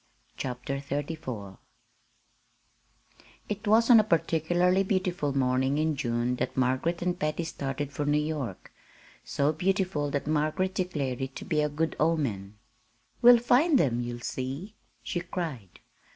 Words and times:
CHAPTER 0.35 0.77
XXXIV 0.79 1.59
It 3.47 3.67
was 3.67 3.87
on 3.91 3.99
a 3.99 4.03
particularly 4.03 4.81
beautiful 4.81 5.37
morning 5.37 5.77
in 5.77 5.95
June 5.95 6.37
that 6.37 6.57
Margaret 6.57 7.03
and 7.03 7.19
Patty 7.19 7.43
started 7.43 7.91
for 7.93 8.07
New 8.07 8.17
York 8.17 8.73
so 9.23 9.53
beautiful 9.53 10.09
that 10.09 10.25
Margaret 10.25 10.73
declared 10.73 11.21
it 11.21 11.35
to 11.35 11.45
be 11.45 11.61
a 11.61 11.69
good 11.69 11.95
omen. 11.99 12.57
"We'll 13.21 13.37
find 13.37 13.77
them 13.77 14.01
you'll 14.01 14.21
see!" 14.21 14.73
she 15.03 15.19
cried. 15.21 15.79